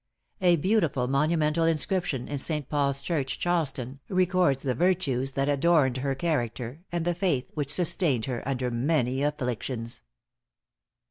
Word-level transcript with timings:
A 0.41 0.55
beautiful 0.55 1.07
monumental 1.07 1.65
inscription 1.65 2.27
in 2.27 2.39
St. 2.39 2.67
Paul's 2.67 3.01
church, 3.01 3.37
Charleston, 3.37 3.99
records 4.09 4.63
the 4.63 4.73
virtues 4.73 5.33
that 5.33 5.47
adorned 5.47 5.97
her 5.97 6.15
character, 6.15 6.81
and 6.91 7.05
the 7.05 7.13
faith 7.13 7.51
which 7.53 7.71
sustained 7.71 8.25
her 8.25 8.41
under 8.47 8.71
many 8.71 9.21
afflictions. 9.21 10.01